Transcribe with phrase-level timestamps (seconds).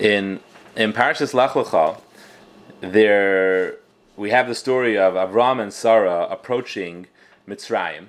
[0.00, 0.40] In
[0.76, 2.00] in Parashas Lech Lecha,
[2.80, 3.76] there
[4.16, 7.06] we have the story of Avram and Sarah approaching
[7.46, 8.06] Mitzrayim,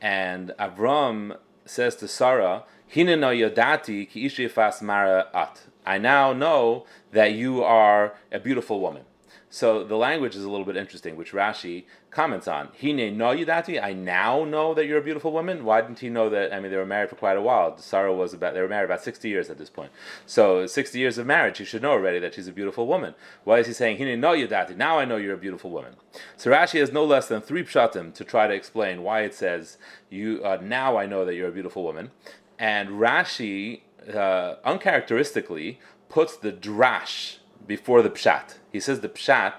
[0.00, 4.50] and Avram says to Sarah, "Hine no yodati ki
[4.84, 9.04] mara at." I now know that you are a beautiful woman.
[9.50, 12.68] So the language is a little bit interesting, which Rashi comments on.
[12.80, 13.82] Hine no yudati.
[13.82, 15.64] I now know that you're a beautiful woman.
[15.64, 16.52] Why didn't he know that?
[16.52, 17.78] I mean, they were married for quite a while.
[17.78, 19.90] Sarah was about they were married about sixty years at this point.
[20.26, 23.14] So sixty years of marriage, he should know already that she's a beautiful woman.
[23.44, 24.76] Why is he saying Hine no yudati?
[24.76, 25.94] Now I know you're a beautiful woman.
[26.36, 29.78] So Rashi has no less than three pshatim to try to explain why it says
[30.10, 30.44] you.
[30.44, 32.10] Uh, now I know that you're a beautiful woman.
[32.58, 33.80] And Rashi,
[34.12, 35.80] uh, uncharacteristically,
[36.10, 38.57] puts the drash before the pshat.
[38.72, 39.54] He says the pshat,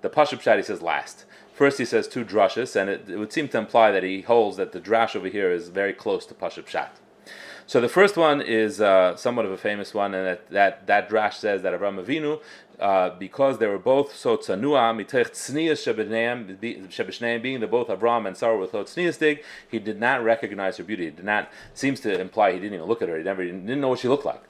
[0.00, 1.24] the pashut pshat, he says last.
[1.52, 4.56] First, he says two drushes, and it, it, would seem to imply that he holds
[4.56, 6.88] that the drash over here is very close to pashut pshat.
[7.66, 11.08] So the first one is uh, somewhat of a famous one, and that that, that
[11.08, 12.40] drash says that Avram Avinu,
[12.80, 18.36] uh, because they were both so tzanua mitech tznius shebishneim, being that both Avram and
[18.36, 21.06] Sarah were so tzniusdig, he did not recognize her beauty.
[21.06, 23.16] It did not seems to imply he didn't even look at her.
[23.16, 24.42] He never he didn't know what she looked like.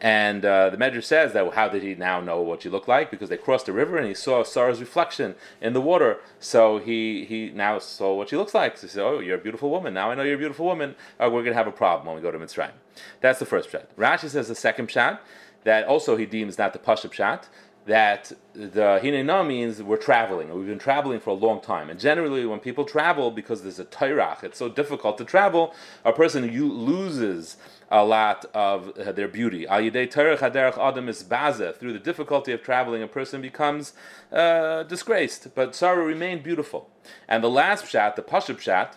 [0.00, 3.10] And uh, the Medrash says that how did he now know what she looked like?
[3.10, 6.18] Because they crossed the river and he saw Sarah's reflection in the water.
[6.38, 8.76] So he, he now saw what she looks like.
[8.76, 9.94] So he said, Oh, you're a beautiful woman.
[9.94, 10.94] Now I know you're a beautiful woman.
[11.18, 12.72] Uh, we're going to have a problem when we go to Mitzrayim.
[13.20, 13.86] That's the first pshat.
[13.96, 15.20] Rashi says the second pshat
[15.62, 17.46] that also he deems not the Pashut pshat
[17.86, 20.52] that the hinena means we're traveling.
[20.54, 21.90] We've been traveling for a long time.
[21.90, 26.12] And generally, when people travel, because there's a tairach, it's so difficult to travel, a
[26.12, 27.56] person loses
[27.94, 29.68] a lot of their beauty.
[29.68, 31.72] Adam is baza.
[31.72, 33.92] Through the difficulty of traveling, a person becomes
[34.32, 35.54] uh, disgraced.
[35.54, 36.90] But Sarah remained beautiful.
[37.28, 38.94] And the last pshat, the pashut pshat,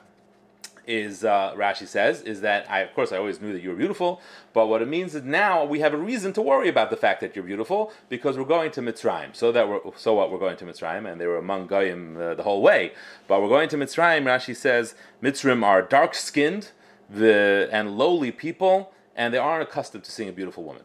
[0.88, 3.76] is uh, Rashi says is that I of course I always knew that you were
[3.76, 4.22] beautiful,
[4.54, 7.20] but what it means is now we have a reason to worry about the fact
[7.20, 9.36] that you're beautiful because we're going to Mitzrayim.
[9.36, 12.36] So that we're so what we're going to Mitzrayim, and they were among goyim uh,
[12.36, 12.94] the whole way.
[13.28, 14.24] But we're going to Mitzrayim.
[14.24, 16.72] Rashi says Mitzrayim are dark skinned,
[17.10, 20.84] the and lowly people, and they aren't accustomed to seeing a beautiful woman.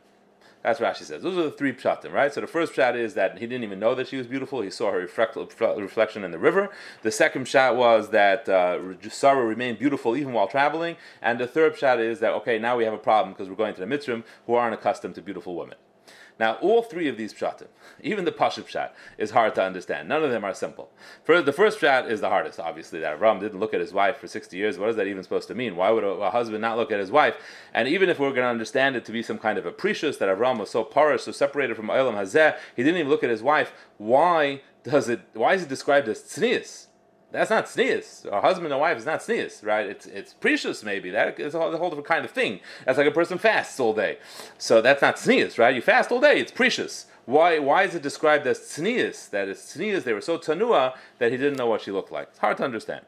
[0.63, 1.23] That's what Rashi says.
[1.23, 2.33] Those are the three pshatim, right?
[2.33, 4.61] So the first pshat is that he didn't even know that she was beautiful.
[4.61, 6.71] He saw her reflect, reflection in the river.
[7.03, 8.79] The second pshat was that uh,
[9.09, 10.97] Sarah remained beautiful even while traveling.
[11.21, 13.75] And the third pshat is that, okay, now we have a problem because we're going
[13.75, 15.77] to the Mitzrim who aren't accustomed to beautiful women.
[16.39, 17.69] Now, all three of these pshatim,
[18.03, 20.09] even the pashut pshat, is hard to understand.
[20.09, 20.91] None of them are simple.
[21.27, 23.01] The first pshat is the hardest, obviously.
[23.01, 24.79] That Ram didn't look at his wife for sixty years.
[24.79, 25.77] What is that even supposed to mean?
[25.77, 27.37] Why would a, a husband not look at his wife?
[27.75, 30.19] And even if we're going to understand it to be some kind of a prishus
[30.19, 33.31] that Avram was so parish, so separated from Olam Hazeh, he didn't even look at
[33.31, 33.73] his wife.
[33.99, 35.21] Why does it?
[35.35, 36.87] Why is it described as tznius?
[37.33, 38.27] That's not tznius.
[38.27, 39.87] A husband and wife is not tznius, right?
[39.87, 41.11] It's it's prishus maybe.
[41.11, 42.61] That is a whole, different kind of thing.
[42.85, 44.19] That's like a person fasts all day.
[44.59, 45.75] So that's not tznius, right?
[45.75, 47.07] You fast all day, it's prishus.
[47.25, 49.31] Why why is it described as tznius?
[49.31, 52.29] That is tznius, they were so tanua that he didn't know what she looked like.
[52.31, 53.05] It's hard to understand.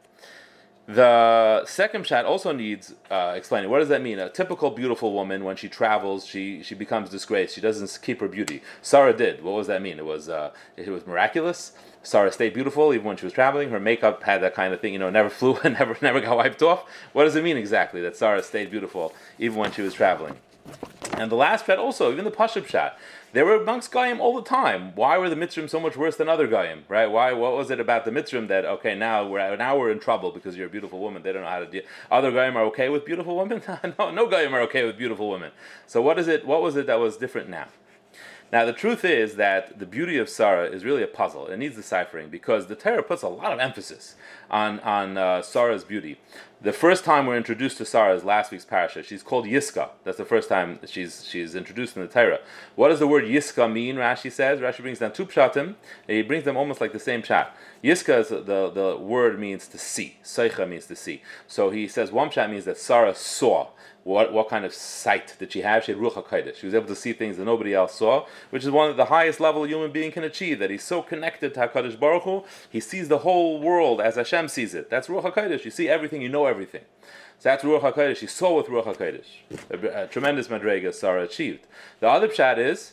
[0.87, 3.71] The second pshat also needs uh, explaining.
[3.71, 4.19] What does that mean?
[4.19, 7.55] A typical beautiful woman, when she travels, she, she becomes disgraced.
[7.55, 8.63] She doesn't keep her beauty.
[8.83, 9.43] Sarah did.
[9.43, 9.99] What does that mean?
[9.99, 11.73] It was uh, it was miraculous.
[12.03, 13.71] Sarah stayed beautiful even when she was traveling.
[13.71, 16.37] Her makeup had that kind of thing, you know, never flew and never never got
[16.37, 16.85] wiped off.
[17.15, 20.37] What does it mean exactly that Sarah stayed beautiful even when she was traveling?
[21.17, 22.95] And the last pshat also, even the Pashut pshat,
[23.33, 24.95] there were amongst Goyim all the time.
[24.95, 27.07] Why were the Mitzrim so much worse than other Goyim, right?
[27.07, 27.33] Why?
[27.33, 30.57] What was it about the Mitzrim that okay now we're now we're in trouble because
[30.57, 31.23] you're a beautiful woman?
[31.23, 31.83] They don't know how to deal.
[32.11, 33.63] Other Goyim are okay with beautiful women.
[33.99, 35.53] no, no Goyim are okay with beautiful women.
[35.87, 36.47] So what is it?
[36.47, 37.67] What was it that was different now?
[38.53, 41.49] Now, the truth is that the beauty of Sarah is really a puzzle.
[41.49, 44.15] It needs deciphering because the Torah puts a lot of emphasis
[44.51, 46.19] on, on uh, Sarah's beauty.
[46.63, 49.03] The first time we're introduced to Sarah is last week's parasha.
[49.03, 49.91] She's called Yiska.
[50.05, 52.39] That's the first time she's, she's introduced in the Torah.
[52.75, 54.61] What does the word Yiska mean, Rashi says?
[54.61, 55.75] Rashi brings down two pshatim.
[56.07, 57.55] He brings them almost like the same chat.
[57.83, 60.17] Yiska, is the, the word means to see.
[60.25, 61.23] Seicha means to see.
[61.47, 63.69] So he says one pshat means that Sarah saw
[64.05, 65.85] what, what kind of sight did she have?
[65.85, 66.57] She had Ruach HaKodesh.
[66.57, 69.07] She was able to see things that nobody else saw, which is one of the
[69.07, 72.45] highest level a human being can achieve, that he's so connected to HaKadosh Baruch Hu,
[72.69, 74.91] he sees the whole world as Hashem sees it.
[74.91, 75.65] That's Ruach HaKodesh.
[75.65, 76.83] You see everything, you know everything.
[77.39, 78.17] So that's Ruach HaKodesh.
[78.17, 79.25] She saw with Ruach HaKodesh.
[79.71, 81.67] A, a tremendous madrega Sarah achieved.
[82.01, 82.93] The other pshat is,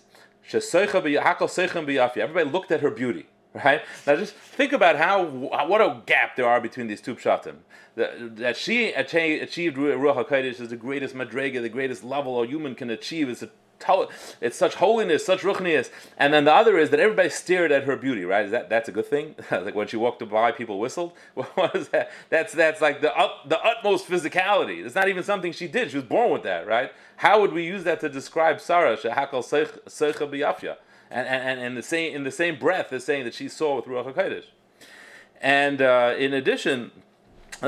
[0.54, 3.28] Everybody looked at her beauty.
[3.54, 7.58] Right now, just think about how what a gap there are between these two pshatim.
[7.96, 12.90] That, she achieved Ruach Hakodesh is the greatest madrega, the greatest level a human can
[12.90, 13.28] achieve.
[13.28, 13.50] It's a
[14.42, 15.90] it's such holiness, such ruchnius.
[16.18, 18.46] And then the other is that everybody stared at her beauty, right?
[18.46, 19.36] Is that that's a good thing?
[19.52, 21.14] like when she walked by, people whistled.
[21.34, 22.12] what is that?
[22.30, 24.86] That's that's like the up, the utmost physicality.
[24.86, 25.92] It's not even something she did.
[25.92, 26.92] She was born with that, right?
[27.18, 28.98] How would we use that to describe Sarah?
[28.98, 30.78] Shehakal seicha biyafya.
[31.10, 33.76] And, and, and in the same in the same breath as saying that she saw
[33.76, 34.46] with Ruach Hakodesh.
[35.42, 36.92] And uh, in addition,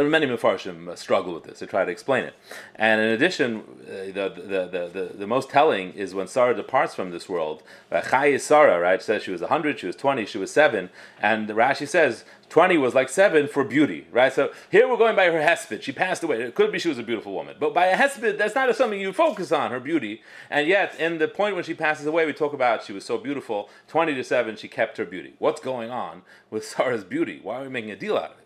[0.01, 1.59] many Mefarshim struggle with this.
[1.59, 2.33] They try to explain it.
[2.75, 7.11] And in addition, uh, the, the, the, the, most telling is when Sarah departs from
[7.11, 7.61] this world.
[7.91, 9.01] Chayei Sarah, right?
[9.01, 10.89] Says she was 100, she was 20, she was 7.
[11.21, 14.33] And Rashi says 20 was like 7 for beauty, right?
[14.33, 15.83] So here we're going by her hesped.
[15.83, 16.41] She passed away.
[16.41, 17.55] It could be she was a beautiful woman.
[17.59, 20.21] But by a hesped, that's not something you focus on, her beauty.
[20.49, 23.17] And yet, in the point when she passes away, we talk about she was so
[23.17, 23.69] beautiful.
[23.87, 25.33] 20 to 7, she kept her beauty.
[25.39, 27.39] What's going on with Sarah's beauty?
[27.41, 28.42] Why are we making a deal out of it?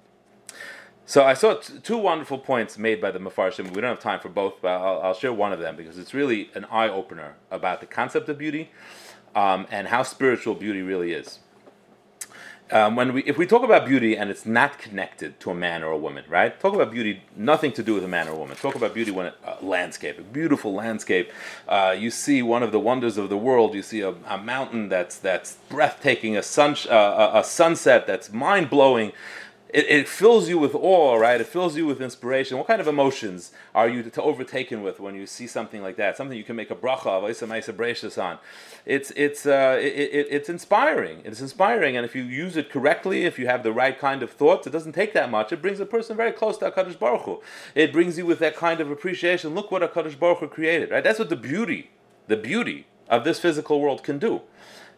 [1.08, 3.74] So I saw t- two wonderful points made by the Mefarshim.
[3.74, 6.14] We don't have time for both, but I'll, I'll share one of them because it's
[6.14, 8.72] really an eye opener about the concept of beauty
[9.34, 11.40] um, and how spiritual beauty really is.
[12.70, 15.82] Um, when we, if we talk about beauty and it's not connected to a man
[15.82, 16.60] or a woman, right?
[16.60, 18.58] Talk about beauty, nothing to do with a man or a woman.
[18.58, 21.32] Talk about beauty when a landscape, a beautiful landscape.
[21.70, 23.74] Uh, you see one of the wonders of the world.
[23.74, 28.34] You see a, a mountain that's that's breathtaking, a sun, uh, a, a sunset that's
[28.34, 29.14] mind blowing
[29.70, 31.42] it, it, fills you with awe, right?
[31.42, 32.58] It fills you with inspiration.
[32.58, 35.98] What kind of emotions are you to, to overtaken with when you see something like
[35.98, 36.16] that?
[36.16, 37.26] Something you can make a bracha of,
[38.18, 38.40] on.
[38.86, 41.22] It's it's uh, it, it, it's inspiring.
[41.26, 44.32] It's inspiring, and if you use it correctly, if you have the right kind of
[44.32, 45.52] thoughts, it doesn't take that much.
[45.52, 47.42] It brings a person very close to Hakadosh Baruch Hu.
[47.76, 49.54] It brings you with that kind of appreciation.
[49.54, 51.04] Look what Hakadosh Baruch Hu created, right?
[51.04, 51.92] That's what the beauty,
[52.28, 54.42] the beauty of this physical world can do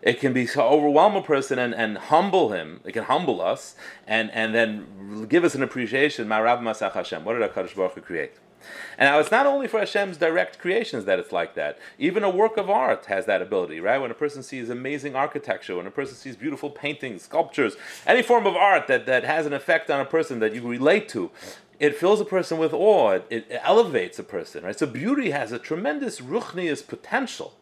[0.01, 2.81] it can be overwhelm a person and, and humble him.
[2.85, 3.75] It can humble us
[4.07, 6.27] and, and then give us an appreciation.
[6.27, 7.25] Ma'arav Masach Hashem.
[7.25, 8.33] What did HaKadosh Baruch Hu create?
[8.97, 11.79] And now it's not only for Hashem's direct creations that it's like that.
[11.97, 13.97] Even a work of art has that ability, right?
[13.97, 17.75] When a person sees amazing architecture, when a person sees beautiful paintings, sculptures,
[18.05, 21.07] any form of art that, that has an effect on a person that you relate
[21.09, 21.31] to,
[21.79, 23.11] it fills a person with awe.
[23.11, 24.77] It, it elevates a person, right?
[24.77, 27.53] So beauty has a tremendous ruchnius potential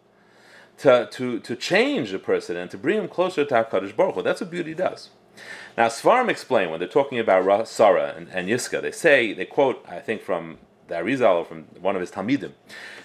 [0.79, 4.21] to, to, to change a person and to bring him closer to HaKadosh Baruch Hu.
[4.21, 5.09] That's what beauty does.
[5.77, 9.85] Now, Svarim explain when they're talking about Sarah and, and Yiska, they say, they quote,
[9.87, 10.57] I think from
[10.87, 12.51] the Arizal or from one of his Talmidim,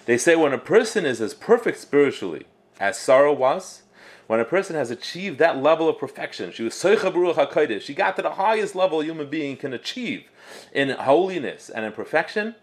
[0.05, 2.45] they say when a person is as perfect spiritually
[2.79, 3.83] as Sarah was,
[4.27, 7.93] when a person has achieved that level of perfection, she was Soicha Baruch HaKadosh, she
[7.93, 10.23] got to the highest level a human being can achieve
[10.71, 12.55] in holiness and in perfection,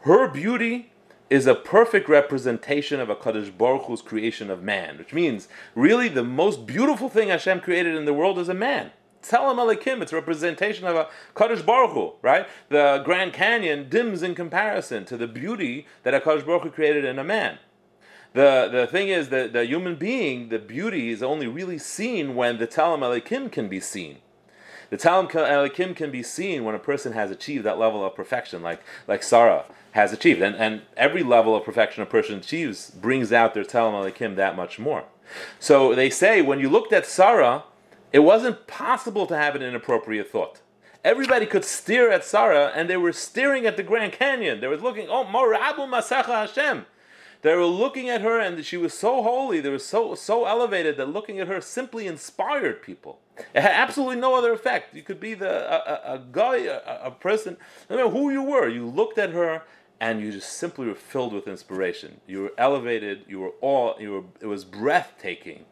[0.00, 0.90] her beauty
[1.30, 6.24] is a perfect representation of HaKadosh Baruch Hu's creation of man, which means really the
[6.24, 8.90] most beautiful thing Hashem created in the world is a man.
[9.22, 12.46] Tzelem Elokim, it's a representation of a Kaddish Baruch Hu, right?
[12.68, 17.18] The Grand Canyon dims in comparison to the beauty that HaKadosh Baruch Hu created in
[17.18, 17.58] a man.
[18.34, 22.58] The, the thing is that the human being, the beauty is only really seen when
[22.58, 24.18] the Tzelem Elokim can be seen.
[24.90, 28.62] The Tzelem Elokim can be seen when a person has achieved that level of perfection,
[28.62, 30.42] like, like Sarah has achieved.
[30.42, 34.56] And, and every level of perfection a person achieves brings out their Tzelem Elokim that
[34.56, 35.04] much more.
[35.60, 37.62] So they say when you looked at Sarah,
[38.12, 40.60] it wasn't possible to have an inappropriate thought.
[41.04, 44.60] Everybody could stare at Sarah, and they were staring at the Grand Canyon.
[44.60, 46.86] They were looking, oh, Morabu Masacha Hashem.
[47.42, 49.60] They were looking at her, and she was so holy.
[49.60, 53.20] They were so so elevated that looking at her simply inspired people.
[53.54, 54.94] It had absolutely no other effect.
[54.94, 57.58] You could be the a, a, a guy, a, a person,
[57.90, 58.66] no matter who you were.
[58.68, 59.62] You looked at her,
[60.00, 62.20] and you just simply were filled with inspiration.
[62.26, 63.24] You were elevated.
[63.28, 63.96] You were all.
[64.00, 64.22] You were.
[64.40, 65.64] It was breathtaking.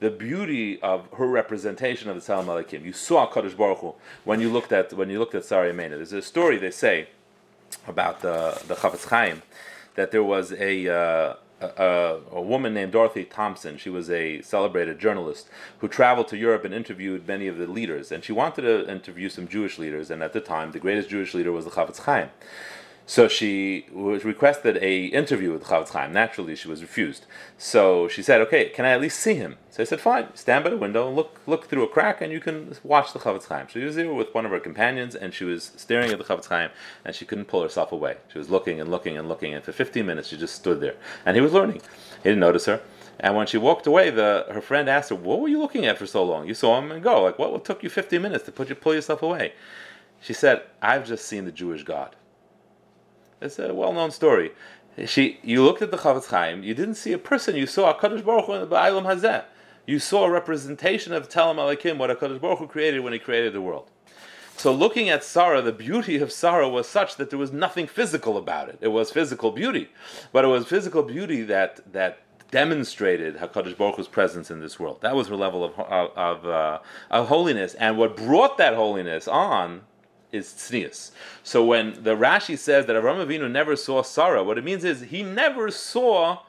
[0.00, 2.84] The beauty of her representation of the Tzelem Elokim.
[2.84, 5.96] You saw Kaddish Baruch Hu when you looked at when you looked at Sarah Mena.
[5.96, 7.08] There's a story they say
[7.86, 9.42] about the the Chafetz Chaim
[9.94, 10.88] that there was a.
[10.88, 13.76] Uh, a, a, woman named Dorothy Thompson.
[13.76, 15.48] She was a celebrated journalist
[15.80, 18.10] who traveled to Europe and interviewed many of the leaders.
[18.10, 20.10] And she wanted to interview some Jewish leaders.
[20.10, 22.30] And at the time, the greatest Jewish leader was the Chafetz Chaim.
[23.10, 26.12] So she was requested a interview with Chafetz Chaim.
[26.12, 27.26] Naturally, she was refused.
[27.58, 30.28] So she said, "Okay, can I at least see him?" So I said, "Fine.
[30.36, 33.48] Stand by the window look look through a crack, and you can watch the Chafetz
[33.48, 36.18] Chaim." So she was there with one of her companions, and she was staring at
[36.18, 36.70] the Chafetz Chaim,
[37.04, 38.18] and she couldn't pull herself away.
[38.32, 40.94] She was looking and looking and looking, and for 15 minutes she just stood there.
[41.26, 41.82] And he was learning.
[42.22, 42.80] He didn't notice her.
[43.18, 45.98] And when she walked away, the her friend asked her, "What were you looking at
[45.98, 46.46] for so long?
[46.46, 47.24] You saw him and go.
[47.24, 49.54] Like what, what took you 15 minutes to put you pull yourself away?"
[50.20, 52.14] She said, "I've just seen the Jewish God."
[53.40, 54.52] It's a well-known story.
[55.06, 58.24] She, you looked at the Chafetz Chaim, you didn't see a person, you saw HaKadosh
[58.24, 59.44] Baruch Hu in the Ba'ilam Hazeh.
[59.86, 63.52] You saw a representation of Tzelem Elokim, what HaKadosh Baruch Hu created when he created
[63.52, 63.90] the world.
[64.56, 68.36] So looking at Sarah, the beauty of Sarah was such that there was nothing physical
[68.36, 68.76] about it.
[68.82, 69.88] It was physical beauty,
[70.32, 72.18] but it was physical beauty that that
[72.50, 75.00] demonstrated Hakadosh Baruch Hu's presence in this world.
[75.00, 76.78] That was her level of of of, uh,
[77.10, 79.80] of holiness, and what brought that holiness on
[80.32, 81.10] is tznius.
[81.42, 85.00] So when the Rashi says that Avram Avinu never saw Sarah, what it means is
[85.02, 86.40] he never saw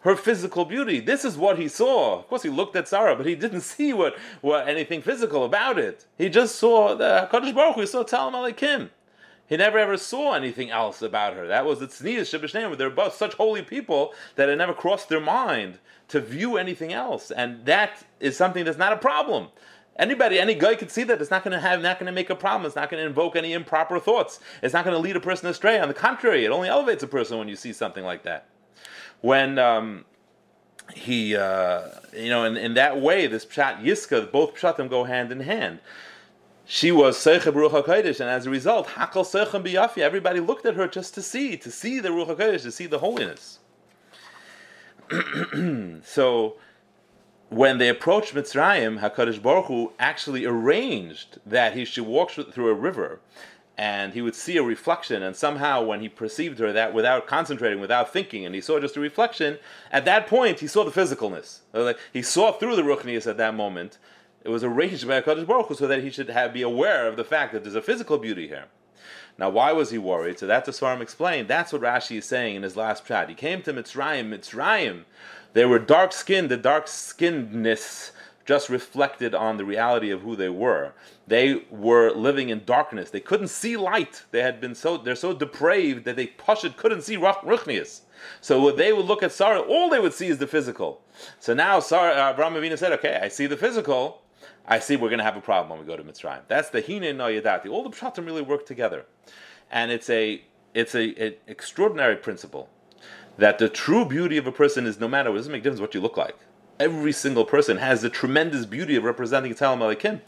[0.00, 1.00] her physical beauty.
[1.00, 2.20] This is what he saw.
[2.20, 5.78] Of course, he looked at Sarah, but he didn't see what, what anything physical about
[5.78, 6.06] it.
[6.16, 7.80] He just saw the Hakadosh Baruch Hu.
[7.80, 8.90] He saw Tzelem Elokim.
[9.48, 11.46] He never ever saw anything else about her.
[11.46, 15.20] That was the tznius Shabbat They're both such holy people that it never crossed their
[15.20, 15.78] mind
[16.08, 19.48] to view anything else, and that is something that's not a problem.
[19.98, 22.30] Anybody, any guy could see that it's not going to have, not going to make
[22.30, 22.66] a problem.
[22.66, 24.38] It's not going to invoke any improper thoughts.
[24.62, 25.80] It's not going to lead a person astray.
[25.80, 28.48] On the contrary, it only elevates a person when you see something like that.
[29.22, 30.04] When um,
[30.94, 35.32] he, uh, you know, in, in that way, this pshat yiska, both pshatim go hand
[35.32, 35.80] in hand.
[36.64, 40.74] She was Seicha Ruach HaKodesh, and as a result, Hakal Seichem Biyafi, everybody looked at
[40.74, 43.58] her just to see, to see the Ruach HaKodesh, to see the holiness.
[46.04, 46.56] so,
[47.50, 52.74] when they approached Mitzrayim, Hakadosh Baruch Hu actually arranged that he should walk through a
[52.74, 53.20] river,
[53.76, 55.22] and he would see a reflection.
[55.22, 58.96] And somehow, when he perceived her, that without concentrating, without thinking, and he saw just
[58.96, 59.58] a reflection,
[59.92, 61.60] at that point he saw the physicalness.
[62.12, 63.98] He saw through the Ruchnius at that moment.
[64.44, 67.16] It was arranged by Hakadosh Baruch Hu so that he should have, be aware of
[67.16, 68.66] the fact that there's a physical beauty here.
[69.38, 70.38] Now, why was he worried?
[70.38, 71.48] So that the Svarim explained.
[71.48, 73.28] That's what Rashi is saying in his last pshat.
[73.28, 74.28] He came to Mitzrayim.
[74.28, 75.04] Mitzrayim
[75.52, 76.50] they were dark skinned.
[76.50, 78.10] The dark skinnedness
[78.44, 80.92] just reflected on the reality of who they were.
[81.26, 83.10] They were living in darkness.
[83.10, 84.24] They couldn't see light.
[84.30, 88.00] They had been so they're so depraved that they pushed couldn't see ruchnius.
[88.40, 91.02] So when they would look at Sarah, all they would see is the physical.
[91.40, 94.22] So now Sarah, uh, Abraham Avinu said, "Okay, I see the physical.
[94.66, 96.80] I see we're going to have a problem when we go to Mitzrayim." That's the
[96.80, 97.68] hine no yadati.
[97.68, 99.06] All the pshatim really work together,
[99.70, 100.42] and it's a
[100.74, 102.68] it's a, a extraordinary principle
[103.38, 105.80] that the true beauty of a person is no matter, what it doesn't make difference
[105.80, 106.36] what you look like.
[106.78, 110.20] Every single person has the tremendous beauty of representing Tzelem Elokim.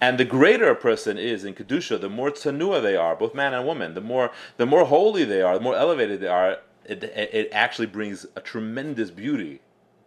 [0.00, 3.54] And the greater a person is in Kedusha, the more tsanua they are, both man
[3.54, 7.04] and woman, the more the more holy they are, the more elevated they are, it,
[7.04, 9.60] it actually brings a tremendous beauty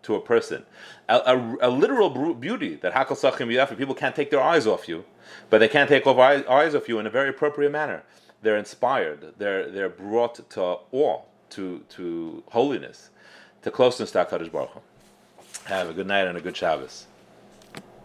[0.07, 0.65] to a person.
[1.07, 5.03] A, a, a literal beauty that Hakal Sachim people can't take their eyes off you,
[5.49, 8.03] but they can't take off eyes, eyes off you in a very appropriate manner.
[8.41, 10.61] They're inspired, they're, they're brought to
[10.91, 13.09] awe to to holiness,
[13.63, 14.79] to closeness to Hakadosh Baruch Hu.
[15.65, 17.05] Have a good night and a good Shabbos.